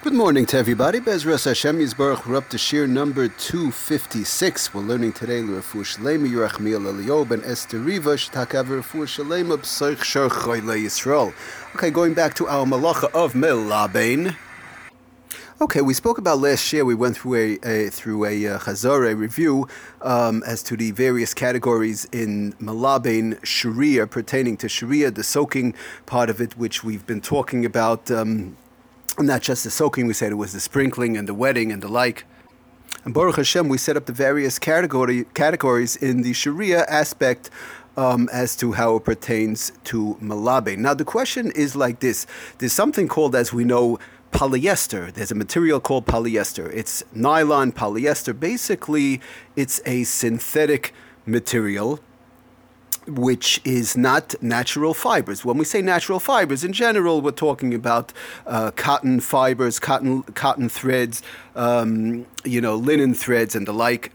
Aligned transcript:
Good 0.00 0.12
morning 0.12 0.46
to 0.46 0.56
everybody. 0.56 1.00
Bezras 1.00 1.44
Hashem 1.44 1.80
Yisbarach. 1.80 2.24
We're 2.24 2.36
up 2.36 2.48
to 2.50 2.56
shiur 2.56 2.88
number 2.88 3.26
256. 3.26 4.72
We're 4.72 4.80
learning 4.80 5.12
today 5.12 5.42
L'Refu 5.42 5.82
Shalema 5.82 6.30
Yerachmiel 6.30 6.86
Eliob 6.86 7.32
and 7.32 7.44
Esther 7.44 7.80
Riva 7.80 8.10
Shtakav 8.10 8.68
L'Refu 8.68 9.02
Shalema 9.08 9.56
B'Soich 9.56 10.04
Shar 10.04 10.28
Choyle 10.28 10.80
Yisrael. 10.80 11.34
Okay, 11.74 11.90
going 11.90 12.14
back 12.14 12.34
to 12.34 12.46
our 12.46 12.64
malacha 12.64 13.10
of 13.12 13.32
Melabain. 13.32 14.36
Okay, 15.60 15.80
we 15.80 15.92
spoke 15.94 16.18
about 16.18 16.38
last 16.38 16.72
year. 16.72 16.84
We 16.84 16.94
went 16.94 17.16
through 17.16 17.34
a, 17.34 17.58
a 17.64 17.90
through 17.90 18.24
a 18.24 18.46
uh, 18.46 18.58
Chazar, 18.60 19.10
a 19.10 19.16
review 19.16 19.66
um, 20.02 20.44
as 20.46 20.62
to 20.62 20.76
the 20.76 20.92
various 20.92 21.34
categories 21.34 22.04
in 22.12 22.52
Malabain 22.52 23.40
Shriya 23.40 24.08
pertaining 24.08 24.56
to 24.58 24.68
Shriya, 24.68 25.12
the 25.12 25.24
soaking 25.24 25.74
part 26.06 26.30
of 26.30 26.40
it, 26.40 26.56
which 26.56 26.84
we've 26.84 27.04
been 27.04 27.20
talking 27.20 27.64
about. 27.64 28.12
Um, 28.12 28.56
not 29.26 29.42
just 29.42 29.64
the 29.64 29.70
soaking, 29.70 30.06
we 30.06 30.14
said 30.14 30.32
it 30.32 30.36
was 30.36 30.52
the 30.52 30.60
sprinkling 30.60 31.16
and 31.16 31.28
the 31.28 31.34
wetting 31.34 31.72
and 31.72 31.82
the 31.82 31.88
like. 31.88 32.24
And 33.04 33.14
Baruch 33.14 33.36
Hashem, 33.36 33.68
we 33.68 33.78
set 33.78 33.96
up 33.96 34.06
the 34.06 34.12
various 34.12 34.58
category, 34.58 35.24
categories 35.34 35.96
in 35.96 36.22
the 36.22 36.32
Shriya 36.32 36.84
aspect 36.88 37.50
um, 37.96 38.28
as 38.32 38.56
to 38.56 38.72
how 38.72 38.96
it 38.96 39.04
pertains 39.04 39.72
to 39.84 40.16
Malabe. 40.20 40.78
Now, 40.78 40.94
the 40.94 41.04
question 41.04 41.50
is 41.52 41.74
like 41.74 42.00
this 42.00 42.26
there's 42.58 42.72
something 42.72 43.08
called, 43.08 43.34
as 43.34 43.52
we 43.52 43.64
know, 43.64 43.98
polyester. 44.32 45.12
There's 45.12 45.32
a 45.32 45.34
material 45.34 45.80
called 45.80 46.06
polyester. 46.06 46.70
It's 46.72 47.02
nylon 47.12 47.72
polyester. 47.72 48.38
Basically, 48.38 49.20
it's 49.56 49.80
a 49.84 50.04
synthetic 50.04 50.94
material 51.26 52.00
which 53.08 53.60
is 53.64 53.96
not 53.96 54.34
natural 54.42 54.94
fibers. 54.94 55.44
When 55.44 55.56
we 55.56 55.64
say 55.64 55.80
natural 55.82 56.20
fibers, 56.20 56.62
in 56.62 56.72
general, 56.72 57.20
we're 57.20 57.30
talking 57.30 57.74
about 57.74 58.12
uh, 58.46 58.70
cotton 58.72 59.20
fibers, 59.20 59.78
cotton 59.78 60.22
cotton 60.34 60.68
threads, 60.68 61.22
um, 61.56 62.26
you 62.44 62.60
know, 62.60 62.76
linen 62.76 63.14
threads, 63.14 63.54
and 63.54 63.66
the 63.66 63.72
like. 63.72 64.12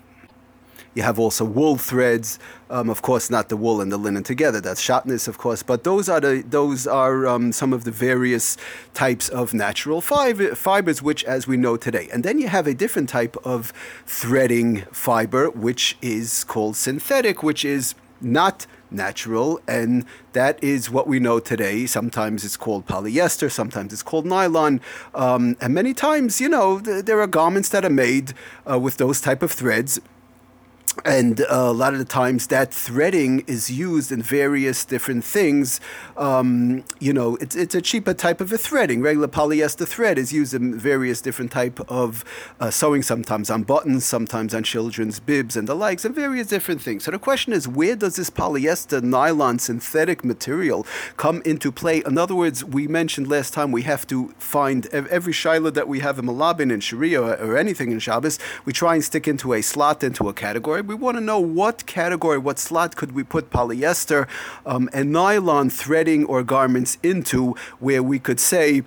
You 0.96 1.02
have 1.02 1.18
also 1.18 1.44
wool 1.44 1.78
threads, 1.78 2.38
um, 2.70 2.88
of 2.88 3.02
course, 3.02 3.32
not 3.32 3.50
the 3.50 3.58
wool 3.58 3.82
and 3.82 3.92
the 3.92 3.98
linen 3.98 4.22
together. 4.22 4.62
That's 4.62 4.80
shatnez, 4.80 5.28
of 5.28 5.40
course. 5.40 5.64
But 5.64 5.84
those 5.84 6.08
are 6.08 6.20
the 6.20 6.44
those 6.48 6.86
are 6.86 7.26
um, 7.26 7.52
some 7.52 7.74
of 7.74 7.84
the 7.84 7.90
various 7.90 8.58
types 8.94 9.28
of 9.28 9.56
natural 9.56 10.02
fiber, 10.02 10.54
fibers, 10.54 11.02
which, 11.02 11.24
as 11.24 11.48
we 11.48 11.58
know 11.58 11.78
today. 11.78 12.10
And 12.14 12.24
then 12.24 12.38
you 12.38 12.48
have 12.48 12.68
a 12.68 12.76
different 12.76 13.10
type 13.10 13.36
of 13.44 13.74
threading 14.06 14.82
fiber, 14.92 15.50
which 15.50 15.98
is 16.04 16.44
called 16.44 16.76
synthetic, 16.76 17.42
which 17.42 17.66
is 17.66 17.96
not 18.24 18.66
natural, 18.90 19.60
and 19.68 20.06
that 20.34 20.64
is 20.64 20.90
what 20.90 21.08
we 21.08 21.20
know 21.20 21.40
today. 21.40 21.86
Sometimes 21.86 22.46
it's 22.46 22.58
called 22.58 22.86
polyester, 22.86 23.52
sometimes 23.52 23.92
it's 23.92 24.04
called 24.04 24.26
nylon, 24.26 24.82
um, 25.14 25.58
and 25.60 25.74
many 25.74 25.94
times, 25.94 26.40
you 26.40 26.50
know, 26.50 26.80
th- 26.80 27.06
there 27.06 27.20
are 27.22 27.28
garments 27.28 27.70
that 27.70 27.84
are 27.84 27.90
made 27.90 28.34
uh, 28.70 28.80
with 28.80 28.98
those 28.98 29.20
type 29.20 29.42
of 29.42 29.52
threads 29.52 30.00
and 31.06 31.42
uh, 31.42 31.46
a 31.50 31.74
lot 31.74 31.94
of 31.94 32.00
the 32.00 32.06
times 32.06 32.48
that 32.48 32.74
threading 32.74 33.44
is 33.48 33.70
used 33.70 34.12
in 34.12 34.22
various 34.22 34.86
different 34.86 35.24
things. 35.24 35.82
Um, 36.16 36.84
you 37.00 37.14
know, 37.14 37.36
it's, 37.38 37.56
it's 37.56 37.76
a 37.76 37.82
cheaper 37.82 38.14
type 38.14 38.42
of 38.42 38.52
a 38.52 38.58
threading. 38.58 39.02
Regular 39.02 39.28
polyester 39.28 39.88
thread 39.88 40.18
is 40.18 40.32
used 40.32 40.54
in 40.54 40.78
various 40.78 41.22
different 41.22 41.52
type 41.52 41.80
of 41.90 42.24
uh, 42.60 42.70
sewing, 42.70 43.02
sometimes 43.02 43.50
on 43.50 43.64
buttons, 43.64 44.06
sometimes 44.06 44.54
on 44.54 44.64
children's 44.64 45.20
bibs 45.20 45.58
and 45.58 45.68
the 45.68 45.76
likes, 45.76 46.06
and 46.06 46.14
various 46.14 46.48
different 46.48 46.82
things. 46.82 47.06
So 47.06 47.12
the 47.12 47.20
question 47.20 47.54
is, 47.54 47.68
where 47.68 47.96
does 47.96 48.16
this 48.16 48.30
polyester 48.30 49.02
nylon 49.02 49.60
synthetic 49.60 50.24
material 50.24 50.86
come 51.18 51.42
into 51.46 51.72
play? 51.72 52.04
In 52.06 52.18
other 52.18 52.36
words, 52.36 52.64
we 52.64 52.88
mentioned 52.88 53.28
last 53.28 53.54
time 53.54 53.72
we 53.72 53.82
have 53.84 54.06
to 54.08 54.30
find 54.38 54.86
every 54.88 55.34
shiloh 55.34 55.72
that 55.72 55.88
we 55.88 56.00
have 56.02 56.20
in 56.20 56.26
Malabin 56.26 56.72
in 56.72 56.80
Shriya 56.80 57.42
or 57.42 57.58
anything 57.58 57.92
in 57.92 58.00
Shabbos, 58.00 58.38
we 58.66 58.74
try 58.74 58.94
and 58.94 59.04
stick 59.04 59.28
into 59.28 59.54
a 59.54 59.62
slot, 59.62 60.04
into 60.04 60.30
a 60.30 60.34
category 60.34 60.83
we 60.88 60.96
want 60.96 61.18
to 61.18 61.22
know 61.22 61.40
what 61.40 61.86
category, 61.86 62.38
what 62.38 62.60
slot 62.60 62.96
could 62.96 63.14
we 63.14 63.24
put 63.24 63.50
polyester 63.50 64.28
um, 64.66 64.90
and 64.94 65.12
nylon 65.12 65.70
threading 65.70 66.26
or 66.26 66.44
garments 66.44 66.98
into 67.04 67.56
where 67.80 68.04
we 68.04 68.20
could 68.20 68.40
say, 68.40 68.84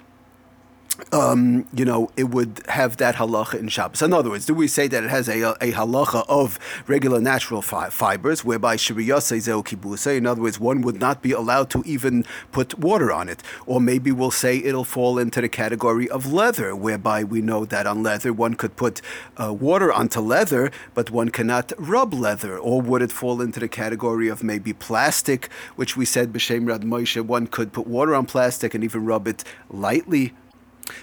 um, 1.13 1.67
you 1.73 1.85
know, 1.85 2.11
it 2.17 2.25
would 2.25 2.63
have 2.69 2.97
that 2.99 3.17
halacha 3.17 3.59
in 3.59 3.69
Shabbos. 3.69 4.03
In 4.03 4.13
other 4.13 4.31
words, 4.31 4.47
do 4.47 4.55
we 4.55 4.69
say 4.69 4.89
that 4.89 5.05
it 5.05 5.11
has 5.11 5.29
a, 5.29 5.51
a 5.61 5.73
halacha 5.73 6.25
of 6.29 6.59
regular 6.87 7.21
natural 7.21 7.63
fi- 7.63 7.91
fibers, 7.91 8.45
whereby 8.45 8.77
shiriyase 8.77 9.41
zeu 9.41 9.63
kibusa? 9.63 10.17
In 10.17 10.27
other 10.27 10.43
words, 10.43 10.59
one 10.59 10.83
would 10.83 10.99
not 10.99 11.23
be 11.23 11.33
allowed 11.33 11.71
to 11.71 11.83
even 11.87 12.25
put 12.53 12.79
water 12.79 13.13
on 13.13 13.29
it. 13.29 13.43
Or 13.67 13.81
maybe 13.81 14.11
we'll 14.11 14.31
say 14.31 14.59
it'll 14.59 14.85
fall 14.85 15.19
into 15.19 15.41
the 15.41 15.49
category 15.49 16.09
of 16.09 16.33
leather, 16.33 16.75
whereby 16.75 17.25
we 17.25 17.41
know 17.41 17.65
that 17.65 17.87
on 17.87 18.03
leather 18.03 18.33
one 18.33 18.55
could 18.55 18.77
put 18.77 19.01
uh, 19.37 19.53
water 19.53 19.93
onto 19.93 20.21
leather, 20.21 20.71
but 20.95 21.11
one 21.11 21.31
cannot 21.31 21.73
rub 21.79 22.15
leather. 22.15 22.59
Or 22.59 22.81
would 22.81 23.03
it 23.03 23.13
fall 23.13 23.41
into 23.41 23.61
the 23.61 23.69
category 23.69 24.29
of 24.29 24.43
maybe 24.43 24.73
plastic, 24.73 25.51
which 25.77 25.97
we 25.97 26.05
said 26.05 26.33
b'shem 26.33 26.67
Rad 26.67 26.83
Moshe, 26.83 27.21
one 27.21 27.47
could 27.47 27.73
put 27.73 27.87
water 27.87 28.15
on 28.15 28.27
plastic 28.27 28.75
and 28.75 28.83
even 28.83 29.05
rub 29.05 29.29
it 29.29 29.45
lightly 29.71 30.35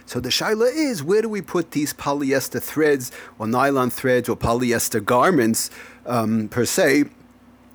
so 0.05 0.19
the 0.19 0.29
shaila 0.29 0.71
is 0.73 1.03
where 1.03 1.21
do 1.21 1.29
we 1.29 1.41
put 1.41 1.71
these 1.71 1.93
polyester 1.93 2.61
threads 2.61 3.11
or 3.39 3.47
nylon 3.47 3.89
threads 3.89 4.29
or 4.29 4.37
polyester 4.37 5.03
garments 5.03 5.69
um, 6.05 6.47
per 6.49 6.65
se? 6.65 7.05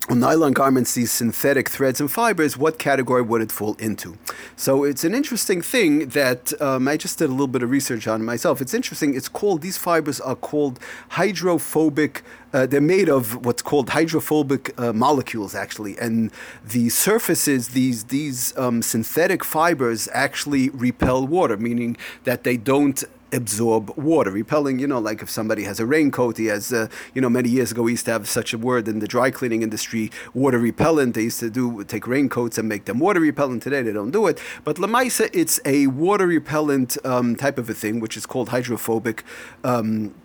Or 0.09 0.15
nylon 0.15 0.53
garments, 0.53 0.95
these 0.95 1.11
synthetic 1.11 1.69
threads 1.69 2.01
and 2.01 2.11
fibers, 2.11 2.57
what 2.57 2.79
category 2.79 3.21
would 3.21 3.43
it 3.43 3.51
fall 3.51 3.75
into? 3.75 4.17
So 4.55 4.83
it's 4.83 5.03
an 5.03 5.13
interesting 5.13 5.61
thing 5.61 6.09
that 6.09 6.59
um, 6.59 6.87
I 6.87 6.97
just 6.97 7.19
did 7.19 7.29
a 7.29 7.31
little 7.31 7.45
bit 7.47 7.61
of 7.61 7.69
research 7.69 8.07
on 8.07 8.25
myself. 8.25 8.59
It's 8.59 8.73
interesting. 8.73 9.15
It's 9.15 9.29
called 9.29 9.61
these 9.61 9.77
fibers 9.77 10.19
are 10.19 10.35
called 10.35 10.79
hydrophobic. 11.09 12.23
Uh, 12.53 12.65
they're 12.65 12.81
made 12.81 13.09
of 13.09 13.45
what's 13.45 13.61
called 13.61 13.89
hydrophobic 13.89 14.77
uh, 14.79 14.93
molecules, 14.93 15.53
actually, 15.55 15.97
and 15.97 16.31
the 16.63 16.89
surfaces 16.89 17.69
these 17.69 18.05
these 18.05 18.57
um, 18.57 18.81
synthetic 18.81 19.43
fibers 19.43 20.07
actually 20.13 20.69
repel 20.69 21.25
water, 21.25 21.57
meaning 21.57 21.95
that 22.23 22.43
they 22.43 22.57
don't 22.57 23.03
absorb 23.31 23.95
water. 23.97 24.31
Repelling, 24.31 24.79
you 24.79 24.87
know, 24.87 24.99
like 24.99 25.21
if 25.21 25.29
somebody 25.29 25.63
has 25.63 25.79
a 25.79 25.85
raincoat, 25.85 26.37
he 26.37 26.47
has, 26.47 26.73
uh, 26.73 26.87
you 27.13 27.21
know, 27.21 27.29
many 27.29 27.49
years 27.49 27.71
ago 27.71 27.83
we 27.83 27.91
used 27.91 28.05
to 28.05 28.11
have 28.11 28.27
such 28.27 28.53
a 28.53 28.57
word 28.57 28.87
in 28.87 28.99
the 28.99 29.07
dry 29.07 29.31
cleaning 29.31 29.61
industry, 29.61 30.11
water 30.33 30.59
repellent. 30.59 31.15
They 31.15 31.23
used 31.23 31.39
to 31.41 31.49
do 31.49 31.83
take 31.83 32.07
raincoats 32.07 32.57
and 32.57 32.67
make 32.67 32.85
them 32.85 32.99
water 32.99 33.19
repellent. 33.19 33.63
Today 33.63 33.81
they 33.81 33.93
don't 33.93 34.11
do 34.11 34.27
it. 34.27 34.41
But 34.63 34.77
Lamaisa, 34.77 35.29
it's 35.33 35.59
a 35.65 35.87
water 35.87 36.27
repellent 36.27 36.97
um, 37.05 37.35
type 37.35 37.57
of 37.57 37.69
a 37.69 37.73
thing, 37.73 37.99
which 37.99 38.17
is 38.17 38.25
called 38.25 38.49
hydrophobic. 38.49 39.23
Um, 39.63 40.15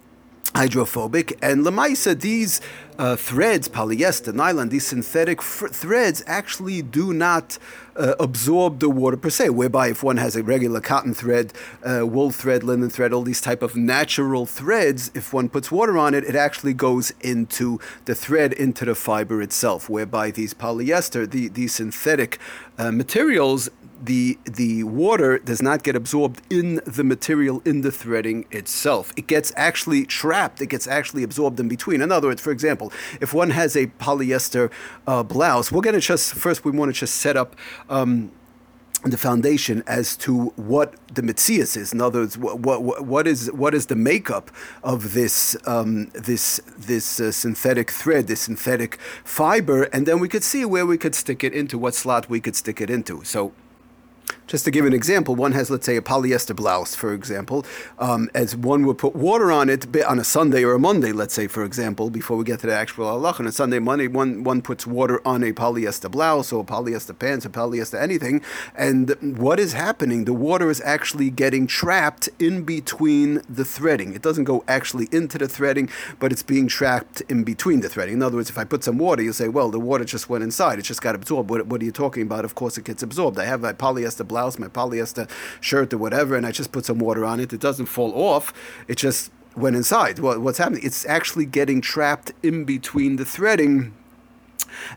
hydrophobic. 0.55 1.39
And 1.43 1.65
Lamaisa, 1.65 2.19
these 2.19 2.61
uh, 2.99 3.17
threads, 3.17 3.69
polyester, 3.69 4.33
nylon, 4.33 4.69
these 4.69 4.87
synthetic 4.87 5.43
threads 5.43 6.23
actually 6.27 6.83
do 6.83 7.13
not 7.13 7.59
uh, 7.97 8.15
absorb 8.21 8.81
the 8.81 8.89
water 8.89 9.17
per 9.17 9.31
se. 9.31 9.51
Whereby, 9.51 9.89
if 9.89 10.03
one 10.03 10.17
has 10.17 10.37
a 10.37 10.43
regular 10.43 10.81
cotton 10.81 11.15
thread, 11.15 11.53
uh, 11.85 12.07
wool 12.07 12.31
thread, 12.31 12.63
linen 12.63 12.91
thread, 12.91 13.13
all 13.13 13.23
these 13.23 13.41
type 13.41 13.63
of 13.63 13.77
natural 13.77 14.47
threads, 14.47 15.11
if 15.15 15.33
one 15.33 15.49
puts 15.49 15.71
water 15.71 15.99
on 15.99 16.15
it, 16.15 16.25
it 16.25 16.37
actually 16.37 16.75
goes 16.75 17.13
into 17.21 17.81
the 18.05 18.15
thread, 18.15 18.53
into 18.53 18.85
the 18.85 18.95
fiber 18.95 19.43
itself. 19.43 19.89
Whereby 19.89 20.31
these 20.31 20.55
polyester, 20.55 21.31
the, 21.31 21.49
these 21.49 21.75
synthetic 21.75 22.39
uh, 22.79 22.93
materials, 22.93 23.71
the 24.03 24.39
the 24.45 24.85
water 24.85 25.39
does 25.39 25.63
not 25.63 25.83
get 25.83 25.97
absorbed 25.97 26.43
in 26.51 26.81
the 26.87 27.05
material 27.05 27.63
in 27.65 27.81
the 27.81 27.91
threading 27.91 28.45
itself. 28.51 29.13
It 29.17 29.27
gets 29.27 29.53
actually 29.57 30.05
trapped. 30.05 30.61
It 30.61 30.67
gets 30.67 30.87
actually 30.87 31.23
absorbed 31.23 31.59
in 31.61 31.69
between. 31.69 32.03
In 32.03 32.13
other 32.13 32.29
words, 32.29 32.43
for 32.43 32.51
example, 32.51 32.84
if 33.21 33.35
one 33.35 33.51
has 33.51 33.77
a 33.77 33.87
polyester 33.87 34.71
uh, 35.07 35.23
blouse, 35.23 35.71
we're 35.71 35.83
going 35.83 35.95
to 35.95 36.01
just 36.01 36.35
first 36.35 36.65
we 36.65 36.71
want 36.71 36.95
to 36.95 36.99
just 36.99 37.17
set 37.17 37.37
up. 37.37 37.57
Um, 37.89 38.31
the 39.05 39.19
foundation 39.19 39.83
as 39.87 40.17
to 40.17 40.47
what 40.57 40.95
the 41.15 41.21
mitzias 41.21 41.77
is. 41.77 41.93
In 41.93 42.01
other 42.01 42.21
words, 42.21 42.39
what, 42.39 42.61
what, 42.61 43.05
what 43.05 43.27
is 43.27 43.53
what 43.53 43.75
is 43.75 43.87
the 43.87 43.97
makeup 43.97 44.51
of 44.83 45.13
this 45.13 45.57
um, 45.67 46.07
this 46.15 46.61
this 46.77 47.21
uh, 47.21 47.31
synthetic 47.31 47.91
thread, 47.91 48.27
this 48.29 48.41
synthetic 48.41 48.99
fiber, 49.23 49.85
and 49.85 50.07
then 50.07 50.21
we 50.21 50.29
could 50.29 50.43
see 50.43 50.65
where 50.65 50.87
we 50.87 50.97
could 50.97 51.15
stick 51.15 51.45
it 51.45 51.53
into, 51.53 51.77
what 51.79 51.95
slot 51.95 52.31
we 52.31 52.41
could 52.41 52.57
stick 52.57 52.81
it 52.81 52.89
into. 52.89 53.23
So 53.25 53.53
just 54.47 54.65
to 54.65 54.71
give 54.71 54.85
an 54.85 54.93
example, 54.93 55.35
one 55.35 55.53
has, 55.53 55.71
let's 55.71 55.87
say, 55.87 55.97
a 55.97 56.03
polyester 56.03 56.55
blouse, 56.55 56.95
for 56.95 57.13
example, 57.15 57.65
um, 57.99 58.29
as 58.35 58.55
one 58.55 58.87
would 58.87 58.99
put 58.99 59.17
water 59.17 59.51
on 59.51 59.71
it 59.71 59.85
on 60.05 60.19
a 60.19 60.25
Sunday 60.25 60.63
or 60.65 60.75
a 60.75 60.79
Monday, 60.79 61.13
let's 61.13 61.35
say, 61.35 61.47
for 61.47 61.65
example, 61.65 62.11
before 62.11 62.37
we 62.37 62.45
get 62.45 62.61
to 62.61 62.67
the 62.67 62.75
actual 62.75 63.07
halach. 63.07 63.41
On 63.41 63.47
a 63.47 63.53
Sunday, 63.53 63.79
Monday, 63.79 64.07
one, 64.09 64.45
one 64.45 64.61
puts 64.61 64.87
water 64.87 65.21
on 65.27 65.43
a 65.43 65.53
polyester 65.53 66.11
blouse 66.11 66.53
or 66.53 66.65
polyester 66.65 67.19
pants 67.19 67.47
or 67.47 67.51
polyester 67.51 68.01
anything. 68.01 68.43
And 68.75 69.17
what 69.39 69.59
is 69.59 69.73
happening? 69.73 70.25
The 70.25 70.35
water 70.35 70.69
is 70.71 70.83
actually 70.85 71.31
getting 71.31 71.67
trapped 71.67 72.29
in 72.39 72.65
between 72.65 73.41
the 73.49 73.65
threading. 73.65 74.15
It 74.15 74.23
doesn't 74.23 74.45
go 74.45 74.63
actually 74.69 75.09
into 75.11 75.39
the 75.39 75.49
threading, 75.49 75.89
but 76.21 76.33
it's 76.33 76.43
being 76.43 76.69
trapped 76.69 77.23
in 77.29 77.45
between 77.45 77.81
the 77.81 77.89
threading. 77.89 78.15
In 78.15 78.23
other 78.23 78.37
words, 78.37 78.51
if 78.51 78.59
I 78.59 78.65
put 78.65 78.85
some 78.85 78.99
water, 78.99 79.23
you 79.23 79.33
say, 79.33 79.49
well, 79.49 79.71
the 79.71 79.81
water 79.81 80.05
just 80.05 80.29
went 80.29 80.45
inside. 80.45 80.79
It 80.79 80.83
just 80.83 81.01
got 81.01 81.15
absorbed. 81.15 81.49
What, 81.49 81.67
what 81.67 81.81
are 81.81 81.85
you 81.85 81.93
talking 81.93 82.23
about? 82.23 82.45
Of 82.45 82.55
course, 82.55 82.77
it 82.77 82.85
gets 82.85 83.03
absorbed. 83.03 83.39
I 83.39 83.45
have 83.45 83.65
a 83.65 83.73
polyester 83.73 84.27
blouse, 84.27 84.34
my 84.59 84.69
polyester 84.69 85.29
shirt, 85.61 85.93
or 85.93 85.99
whatever, 85.99 86.37
and 86.37 86.47
I 86.47 86.51
just 86.51 86.73
put 86.73 86.85
some 86.85 86.99
water 86.99 87.25
on 87.25 87.41
it. 87.41 87.53
It 87.53 87.61
doesn't 87.61 87.87
fall 87.87 88.13
off. 88.15 88.53
It 88.89 88.97
just 88.97 89.31
went 89.57 89.77
inside. 89.77 90.19
What, 90.19 90.41
what's 90.41 90.59
happening? 90.59 90.83
It's 90.85 91.07
actually 91.07 91.47
getting 91.47 91.81
trapped 91.81 92.33
in 92.43 92.65
between 92.65 93.17
the 93.17 93.25
threading 93.25 93.95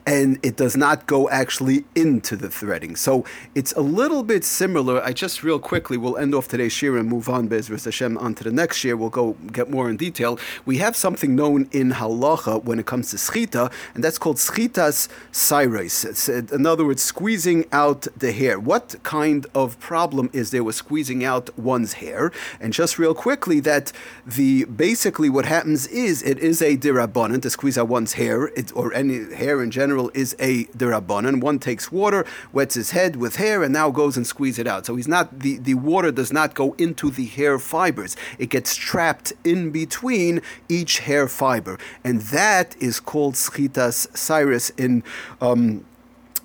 and 0.06 0.40
it 0.44 0.56
does 0.58 0.76
not 0.76 1.08
go 1.08 1.30
actually 1.30 1.86
into 1.96 2.36
the 2.36 2.50
threading. 2.50 2.96
So 2.96 3.26
it's 3.56 3.74
a 3.74 3.82
little 3.82 4.24
bit 4.24 4.44
similar. 4.44 5.02
I 5.04 5.14
just 5.14 5.44
real 5.44 5.60
quickly 5.60 5.98
we'll 5.98 6.18
end 6.18 6.34
off 6.34 6.48
today's 6.48 6.74
shiur 6.74 7.00
and 7.00 7.10
move 7.10 7.30
on, 7.30 7.48
Bezras 7.50 7.86
Hashem, 7.86 8.18
onto 8.18 8.44
the 8.44 8.52
next 8.52 8.84
year. 8.84 8.96
We'll 8.98 9.10
go 9.10 9.34
get 9.52 9.70
more 9.70 9.90
in 9.90 9.98
detail. 9.98 10.40
We 10.66 10.78
have 10.78 10.96
something 10.96 11.36
known 11.36 11.70
in 11.72 11.92
halacha 11.92 12.64
when 12.64 12.80
it 12.80 12.86
comes 12.86 13.12
to 13.12 13.18
schita, 13.18 13.72
and 13.94 14.04
that's 14.04 14.18
called 14.18 14.38
schitas 14.38 15.08
se'ar. 15.32 15.78
It's, 15.78 16.30
uh, 16.30 16.42
in 16.52 16.66
other 16.66 16.86
words, 16.86 17.04
squeezing 17.04 17.66
out 17.72 18.08
the 18.18 18.32
hair. 18.32 18.60
What 18.60 18.96
kind 19.04 19.46
of 19.54 19.80
problem 19.80 20.30
is 20.34 20.52
there 20.52 20.64
with 20.64 20.76
squeezing 20.76 21.24
out 21.24 21.58
one's 21.58 21.94
hair? 21.94 22.32
And 22.60 22.74
just 22.74 22.98
real 22.98 23.14
quickly, 23.14 23.60
that 23.62 23.92
the 24.26 24.66
basically 24.66 25.30
what 25.30 25.46
happens 25.46 25.88
is 25.88 26.24
it 26.24 26.40
is 26.40 26.62
a 26.62 26.78
dirabanan 26.78 27.42
to 27.42 27.50
squeeze 27.50 27.78
out 27.78 27.88
one's 27.88 28.14
hair, 28.14 28.48
it, 28.48 28.76
or 28.76 28.94
any 28.94 29.34
hair 29.36 29.57
in 29.64 29.72
general 29.72 30.12
is 30.14 30.36
a 30.40 30.66
derabanan. 30.66 31.42
One 31.42 31.60
takes 31.60 31.92
water, 31.92 32.26
wets 32.52 32.76
his 32.76 32.92
head 32.92 33.16
with 33.16 33.38
hair, 33.38 33.64
and 33.64 33.74
now 33.74 33.90
goes 33.90 34.18
and 34.18 34.26
squeezes 34.26 34.60
it 34.60 34.68
out. 34.68 34.86
So 34.86 34.96
he's 34.96 35.08
not 35.08 35.40
the, 35.40 35.58
the 35.58 35.74
water 35.74 36.12
does 36.12 36.32
not 36.32 36.54
go 36.54 36.76
into 36.78 37.10
the 37.10 37.26
hair 37.26 37.60
fibers. 37.60 38.16
It 38.38 38.50
gets 38.50 38.76
trapped 38.76 39.34
in 39.44 39.72
between 39.72 40.42
each 40.70 41.00
hair 41.00 41.28
fiber, 41.28 41.78
and 42.04 42.22
that 42.22 42.76
is 42.80 43.00
called 43.00 43.36
schitas 43.36 44.08
se'ar 44.16 44.48
in. 44.78 45.04
Um, 45.42 45.86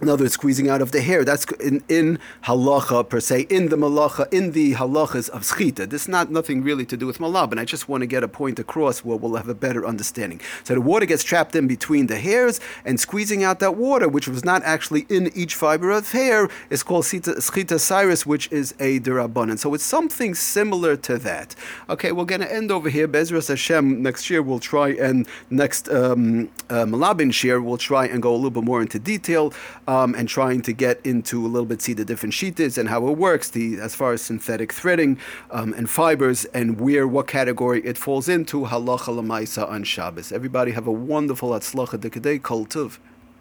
in 0.03 0.09
other 0.09 0.25
words, 0.25 0.35
squeezing 0.35 0.69
out 0.69 0.83
of 0.83 0.91
the 0.91 1.01
hair. 1.01 1.25
That's 1.25 1.45
in, 1.53 1.85
in 1.89 2.19
halacha 2.45 3.09
per 3.09 3.21
se, 3.21 3.43
in 3.43 3.69
the 3.69 3.77
malacha, 3.77 4.31
in 4.33 4.51
the 4.51 4.75
halachas 4.75 5.31
of 5.31 5.43
schita. 5.43 5.89
This 5.89 6.03
is 6.03 6.09
not 6.09 6.29
nothing 6.29 6.65
really 6.65 6.85
to 6.87 6.97
do 6.97 7.07
with 7.07 7.19
malab, 7.19 7.53
and 7.53 7.61
I 7.61 7.65
just 7.65 7.89
want 7.89 8.01
to 8.01 8.07
get 8.09 8.25
a 8.25 8.29
point 8.29 8.59
across 8.59 9.05
where 9.05 9.17
we'll 9.17 9.37
have 9.37 9.49
a 9.49 9.55
better 9.55 9.87
understanding. 9.87 10.41
So 10.65 10.75
the 10.75 10.81
water 10.81 11.07
gets 11.07 11.23
trapped 11.23 11.55
in 11.55 11.69
between 11.69 12.09
the 12.09 12.19
hairs, 12.19 12.59
and 12.85 12.99
squeezing 12.99 13.45
out 13.45 13.61
that 13.61 13.77
water, 13.77 14.09
which 14.09 14.27
was 14.27 14.45
not 14.45 14.63
actually 14.65 15.07
in 15.09 15.31
each 15.37 15.55
fiber 15.55 15.93
of 15.93 16.11
hair, 16.11 16.49
is 16.69 16.83
called 16.83 17.05
schita 17.05 17.79
se'ar, 17.79 18.13
which 18.27 18.51
is 18.51 18.75
a 18.81 18.99
derabanan. 19.01 19.57
So 19.57 19.73
it's 19.73 19.85
something 19.85 20.35
similar 20.35 20.97
to 20.97 21.17
that. 21.19 21.55
Okay, 21.89 22.11
we're 22.11 22.25
going 22.25 22.41
to 22.41 22.53
end 22.53 22.73
over 22.73 22.89
here. 22.89 23.07
Bezras 23.07 23.47
Hashem. 23.47 24.03
Next 24.03 24.29
year 24.29 24.43
we'll 24.43 24.59
try 24.59 24.89
and 24.89 25.29
next 25.51 25.89
um, 25.89 26.51
uh, 26.69 26.85
malabin 26.85 27.33
share 27.33 27.61
we'll 27.61 27.77
try 27.77 28.07
and 28.07 28.21
go 28.21 28.33
a 28.33 28.35
little 28.35 28.51
bit 28.51 28.65
more 28.65 28.83
into 28.83 28.99
detail 28.99 29.53
and 29.93 30.29
trying 30.29 30.63
to 30.63 30.73
get 30.73 31.01
into 31.05 31.45
a 31.47 31.49
little 31.49 31.67
bit 31.67 31.83
see 31.83 31.93
the 31.93 32.05
different 32.05 32.35
sheetas 32.35 32.79
and 32.79 32.89
how 32.89 33.07
it 33.09 33.17
works, 33.19 33.51
the 33.51 33.79
as 33.79 33.95
far 33.95 34.13
as 34.13 34.23
synthetic 34.23 34.73
threading 34.73 35.19
um, 35.51 35.73
and 35.75 35.89
fibers 35.91 36.45
and 36.47 36.81
where 36.81 37.07
what 37.07 37.27
category 37.27 37.81
it 37.85 37.99
falls 37.99 38.29
into 38.29 38.57
halacha 38.65 39.11
lamaisa 39.19 39.69
on 39.69 39.85
Shabbos. 39.85 40.33
Everybody 40.33 40.73
have 40.73 40.87
a 40.87 40.93
wonderful 40.93 41.51
atzlacha 41.51 41.99
dekadei 41.99 42.43
kol 42.43 42.67
tuv. 42.67 42.99